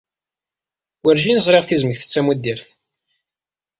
[1.03, 2.67] Werjin ẓriɣ tizmekt d tamuddirt.